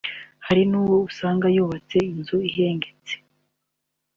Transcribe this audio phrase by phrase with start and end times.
[0.47, 3.13] Hari n’uwo usanga yubatse inzu ihengetse